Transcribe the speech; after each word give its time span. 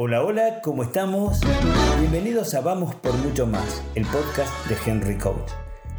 Hola, 0.00 0.22
hola, 0.22 0.60
¿cómo 0.62 0.84
estamos? 0.84 1.40
Bienvenidos 1.98 2.54
a 2.54 2.60
Vamos 2.60 2.94
por 2.94 3.12
Mucho 3.14 3.48
Más, 3.48 3.82
el 3.96 4.06
podcast 4.06 4.68
de 4.68 4.76
Henry 4.86 5.18
Coach. 5.18 5.50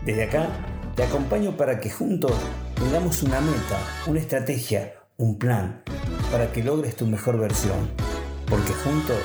Desde 0.05 0.23
acá 0.23 0.47
te 0.95 1.03
acompaño 1.03 1.57
para 1.57 1.81
que 1.81 1.89
juntos 1.89 2.31
tengamos 2.75 3.21
una 3.23 3.41
meta, 3.41 3.77
una 4.07 4.21
estrategia, 4.21 4.93
un 5.17 5.37
plan, 5.37 5.83
para 6.31 6.49
que 6.49 6.63
logres 6.63 6.95
tu 6.95 7.07
mejor 7.07 7.39
versión. 7.39 7.89
Porque 8.49 8.71
juntos, 8.71 9.17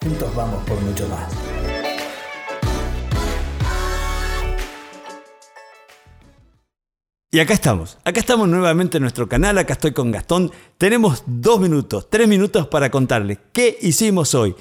juntos 0.00 0.36
vamos 0.36 0.62
por 0.68 0.80
mucho 0.82 1.08
más. 1.08 1.59
Y 7.32 7.38
acá 7.38 7.54
estamos, 7.54 7.96
acá 8.04 8.18
estamos 8.18 8.48
nuevamente 8.48 8.96
en 8.96 9.02
nuestro 9.02 9.28
canal, 9.28 9.56
acá 9.56 9.74
estoy 9.74 9.92
con 9.92 10.10
Gastón. 10.10 10.50
Tenemos 10.78 11.22
dos 11.26 11.60
minutos, 11.60 12.10
tres 12.10 12.26
minutos 12.26 12.66
para 12.66 12.90
contarles 12.90 13.38
qué 13.52 13.78
hicimos 13.82 14.34
hoy, 14.34 14.56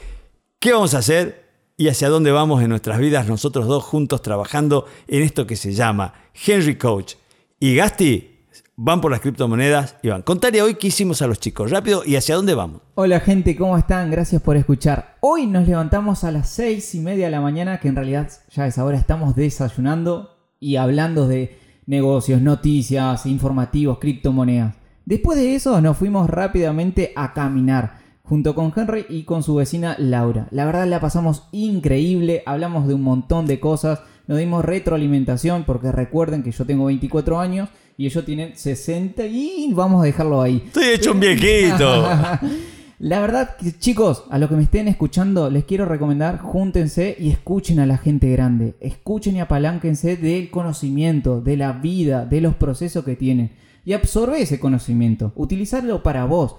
qué 0.59 0.73
vamos 0.73 0.93
a 0.93 0.99
hacer 0.99 1.49
y 1.77 1.87
hacia 1.87 2.09
dónde 2.09 2.31
vamos 2.31 2.61
en 2.61 2.69
nuestras 2.69 2.99
vidas 2.99 3.27
nosotros 3.27 3.65
dos 3.65 3.83
juntos 3.83 4.21
trabajando 4.21 4.85
en 5.07 5.23
esto 5.23 5.47
que 5.47 5.55
se 5.55 5.73
llama 5.73 6.13
Henry 6.45 6.77
Coach. 6.77 7.15
Y 7.59 7.73
Gasti 7.73 8.37
van 8.75 9.01
por 9.01 9.09
las 9.09 9.21
criptomonedas 9.21 9.95
y 10.03 10.09
van. 10.09 10.21
Contarle 10.21 10.61
hoy 10.61 10.75
qué 10.75 10.89
hicimos 10.89 11.23
a 11.23 11.27
los 11.27 11.39
chicos, 11.39 11.71
rápido 11.71 12.03
y 12.05 12.17
hacia 12.17 12.35
dónde 12.35 12.53
vamos. 12.53 12.81
Hola 12.93 13.19
gente, 13.19 13.55
¿cómo 13.55 13.79
están? 13.79 14.11
Gracias 14.11 14.43
por 14.43 14.57
escuchar. 14.57 15.17
Hoy 15.21 15.47
nos 15.47 15.67
levantamos 15.67 16.23
a 16.23 16.31
las 16.31 16.49
seis 16.49 16.93
y 16.93 16.99
media 16.99 17.25
de 17.25 17.31
la 17.31 17.41
mañana, 17.41 17.79
que 17.79 17.87
en 17.87 17.95
realidad 17.95 18.29
ya 18.51 18.67
es 18.67 18.77
ahora, 18.77 18.99
estamos 18.99 19.35
desayunando 19.35 20.37
y 20.59 20.75
hablando 20.75 21.27
de 21.27 21.67
negocios, 21.89 22.39
noticias, 22.39 23.25
informativos, 23.25 23.97
criptomonedas. 23.97 24.75
Después 25.05 25.39
de 25.39 25.55
eso 25.55 25.81
nos 25.81 25.97
fuimos 25.97 26.29
rápidamente 26.29 27.13
a 27.15 27.33
caminar 27.33 27.97
junto 28.21 28.53
con 28.53 28.71
Henry 28.75 29.07
y 29.09 29.23
con 29.23 29.41
su 29.41 29.55
vecina 29.55 29.95
Laura. 29.97 30.47
La 30.51 30.65
verdad 30.65 30.85
la 30.85 31.01
pasamos 31.01 31.47
increíble, 31.51 32.43
hablamos 32.45 32.87
de 32.87 32.93
un 32.93 33.01
montón 33.01 33.47
de 33.47 33.59
cosas, 33.59 34.03
nos 34.27 34.37
dimos 34.37 34.63
retroalimentación 34.63 35.63
porque 35.63 35.91
recuerden 35.91 36.43
que 36.43 36.51
yo 36.51 36.63
tengo 36.63 36.85
24 36.85 37.39
años 37.39 37.69
y 37.97 38.05
ellos 38.05 38.23
tienen 38.23 38.55
60 38.55 39.25
y 39.25 39.73
vamos 39.73 40.03
a 40.03 40.05
dejarlo 40.05 40.43
ahí. 40.43 40.61
Estoy 40.67 40.89
hecho 40.89 41.11
un 41.13 41.19
viejito. 41.19 42.07
La 43.01 43.21
verdad, 43.21 43.55
chicos, 43.79 44.25
a 44.29 44.37
los 44.37 44.49
que 44.49 44.57
me 44.57 44.63
estén 44.63 44.89
escuchando, 44.89 45.49
les 45.49 45.63
quiero 45.63 45.85
recomendar, 45.85 46.39
júntense 46.39 47.15
y 47.17 47.29
escuchen 47.29 47.79
a 47.79 47.85
la 47.85 47.97
gente 47.97 48.29
grande. 48.29 48.75
Escuchen 48.81 49.37
y 49.37 49.39
apalánquense 49.39 50.17
del 50.17 50.49
conocimiento, 50.51 51.39
de 51.39 51.55
la 51.55 51.71
vida, 51.71 52.25
de 52.25 52.41
los 52.41 52.55
procesos 52.55 53.05
que 53.05 53.15
tienen. 53.15 53.51
Y 53.85 53.93
absorbe 53.93 54.41
ese 54.41 54.59
conocimiento. 54.59 55.31
Utilizarlo 55.35 56.03
para 56.03 56.25
vos. 56.25 56.57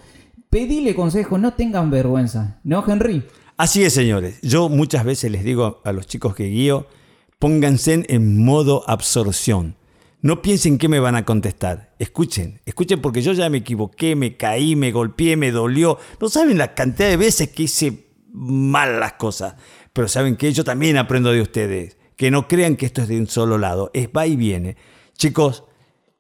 Pedile 0.49 0.95
consejo, 0.95 1.37
no 1.37 1.53
tengan 1.53 1.91
vergüenza. 1.91 2.59
¿No, 2.65 2.83
Henry? 2.89 3.23
Así 3.59 3.85
es, 3.85 3.93
señores. 3.93 4.41
Yo 4.41 4.71
muchas 4.71 5.05
veces 5.05 5.31
les 5.31 5.45
digo 5.45 5.83
a 5.85 5.93
los 5.93 6.07
chicos 6.07 6.35
que 6.35 6.45
guío, 6.45 6.87
pónganse 7.39 8.07
en 8.09 8.43
modo 8.43 8.83
absorción. 8.89 9.77
No 10.23 10.43
piensen 10.43 10.77
qué 10.77 10.89
me 10.89 11.01
van 11.01 11.17
a 11.17 11.25
contestar. 11.25 11.95
Escuchen, 11.99 12.61
escuchen 12.67 13.01
porque 13.01 13.23
yo 13.23 13.33
ya 13.33 13.49
me 13.49 13.59
equivoqué, 13.59 14.15
me 14.17 14.37
caí, 14.37 14.77
me 14.77 14.93
golpeé, 14.93 15.37
me 15.37 15.51
dolió. 15.51 15.99
No 16.21 16.29
saben 16.29 16.59
la 16.59 16.75
cantidad 16.75 17.09
de 17.09 17.17
veces 17.17 17.49
que 17.51 17.63
hice 17.63 18.11
mal 18.33 19.01
las 19.01 19.15
cosas. 19.15 19.55
Pero 19.93 20.09
saben 20.09 20.37
que 20.37 20.53
yo 20.53 20.63
también 20.63 20.99
aprendo 20.99 21.33
de 21.33 21.41
ustedes. 21.41 21.97
Que 22.17 22.31
no 22.31 22.49
crean 22.49 22.77
que 22.77 22.87
esto 22.87 23.01
es 23.03 23.09
de 23.09 23.19
un 23.19 23.29
solo 23.29 23.57
lado. 23.57 23.91
Es 23.95 24.09
va 24.09 24.27
y 24.27 24.37
viene. 24.37 24.77
Chicos, 25.17 25.65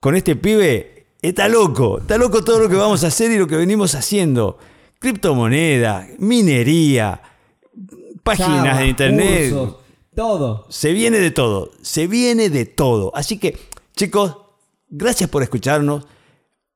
con 0.00 0.16
este 0.16 0.34
pibe 0.34 1.08
está 1.20 1.48
loco. 1.48 1.98
Está 1.98 2.16
loco 2.16 2.42
todo 2.42 2.58
lo 2.58 2.68
que 2.70 2.76
vamos 2.76 3.04
a 3.04 3.08
hacer 3.08 3.30
y 3.30 3.38
lo 3.38 3.46
que 3.46 3.56
venimos 3.56 3.94
haciendo. 3.94 4.58
Criptomoneda, 4.98 6.08
minería, 6.18 7.20
páginas 8.22 8.78
de 8.78 8.86
internet. 8.86 9.54
todo. 10.14 10.66
Se 10.70 10.92
viene 10.94 11.18
de 11.18 11.30
todo. 11.30 11.72
Se 11.82 12.06
viene 12.06 12.48
de 12.48 12.64
todo. 12.64 13.12
Así 13.14 13.38
que 13.38 13.58
Chicos, 14.00 14.34
gracias 14.88 15.28
por 15.28 15.42
escucharnos. 15.42 16.06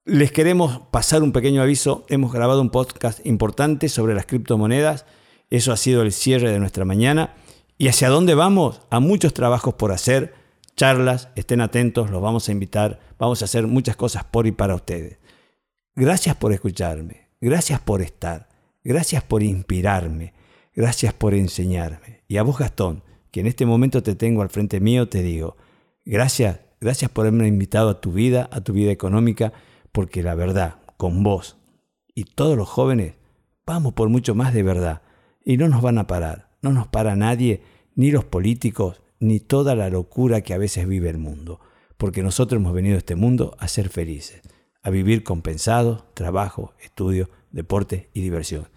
Les 0.05 0.31
queremos 0.31 0.83
pasar 0.91 1.23
un 1.23 1.33
pequeño 1.33 1.63
aviso. 1.63 2.05
Hemos 2.11 2.35
grabado 2.35 2.61
un 2.61 2.69
podcast 2.69 3.25
importante 3.25 3.89
sobre 3.89 4.15
las 4.15 4.27
criptomonedas. 4.27 5.07
Eso 5.49 5.73
ha 5.73 5.79
sido 5.79 6.03
el 6.03 6.13
cierre 6.13 6.53
de 6.53 6.59
nuestra 6.59 6.85
mañana. 6.85 7.35
¿Y 7.79 7.89
hacia 7.89 8.11
dónde 8.11 8.35
vamos? 8.35 8.83
A 8.91 9.01
muchos 9.01 9.33
trabajos 9.33 9.73
por 9.73 9.91
hacer, 9.91 10.35
charlas, 10.77 11.31
estén 11.35 11.63
atentos, 11.63 12.11
los 12.11 12.21
vamos 12.21 12.51
a 12.51 12.53
invitar, 12.53 13.01
vamos 13.19 13.41
a 13.41 13.47
hacer 13.47 13.67
muchas 13.67 13.97
cosas 13.97 14.25
por 14.25 14.47
y 14.47 14.53
para 14.53 14.75
ustedes. 14.75 15.19
Gracias 15.97 16.37
por 16.37 16.53
escucharme, 16.53 17.31
gracias 17.41 17.81
por 17.81 18.03
estar, 18.03 18.51
gracias 18.83 19.23
por 19.23 19.43
inspirarme, 19.43 20.35
gracias 20.75 21.15
por 21.15 21.33
enseñarme. 21.33 22.21
Y 22.29 22.37
a 22.37 22.43
vos, 22.43 22.59
Gastón, 22.59 23.03
que 23.31 23.41
en 23.41 23.47
este 23.47 23.65
momento 23.65 24.03
te 24.03 24.15
tengo 24.15 24.43
al 24.43 24.51
frente 24.51 24.79
mío, 24.79 25.09
te 25.09 25.23
digo, 25.23 25.57
gracias 26.05 26.64
Gracias 26.81 27.11
por 27.11 27.27
haberme 27.27 27.49
invitado 27.49 27.89
a 27.89 28.01
tu 28.01 28.13
vida, 28.13 28.49
a 28.53 28.61
tu 28.61 28.73
vida 28.73 28.93
económica, 28.93 29.53
porque 29.93 30.23
la 30.23 30.35
verdad, 30.35 30.77
con 30.97 31.23
vos 31.23 31.57
y 32.15 32.25
todos 32.25 32.57
los 32.57 32.69
jóvenes, 32.69 33.15
vamos 33.67 33.95
por 33.95 34.09
mucho 34.09 34.35
más 34.35 34.55
de 34.55 34.63
verdad. 34.63 35.03
Y 35.45 35.57
no 35.57 35.69
nos 35.69 35.83
van 35.83 35.99
a 35.99 36.07
parar, 36.07 36.51
no 36.63 36.73
nos 36.73 36.89
para 36.89 37.17
nadie, 37.17 37.63
ni 37.95 38.11
los 38.11 38.25
políticos, 38.25 39.03
ni 39.21 39.41
toda 39.41 39.75
la 39.75 39.91
locura 39.91 40.41
que 40.41 40.55
a 40.55 40.59
veces 40.59 40.87
vive 40.87 41.11
el 41.11 41.19
mundo. 41.19 41.61
Porque 41.97 42.23
nosotros 42.23 42.61
hemos 42.61 42.73
venido 42.73 42.97
a 42.97 42.99
este 42.99 43.15
mundo 43.15 43.57
a 43.59 43.69
ser 43.69 43.89
felices, 43.89 44.43
a 44.83 44.91
vivir 44.91 45.23
compensados, 45.23 46.05
trabajo, 46.15 46.75
estudio, 46.83 47.31
deporte 47.51 48.11
y 48.15 48.21
diversión. 48.21 48.69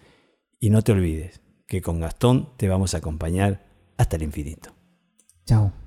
Y 0.60 0.70
no 0.70 0.82
te 0.82 0.92
olvides 0.92 1.40
que 1.66 1.82
con 1.82 2.00
Gastón 2.00 2.50
te 2.56 2.68
vamos 2.68 2.94
a 2.94 2.98
acompañar 2.98 3.66
hasta 3.96 4.16
el 4.16 4.22
infinito. 4.22 4.70
Chao. 5.44 5.77